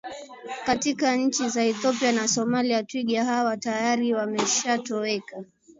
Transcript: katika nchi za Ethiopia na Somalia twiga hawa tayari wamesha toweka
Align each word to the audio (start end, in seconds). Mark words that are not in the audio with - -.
katika 0.65 1.15
nchi 1.15 1.49
za 1.49 1.63
Ethiopia 1.63 2.11
na 2.11 2.27
Somalia 2.27 2.83
twiga 2.83 3.25
hawa 3.25 3.57
tayari 3.57 4.13
wamesha 4.13 4.77
toweka 4.77 5.43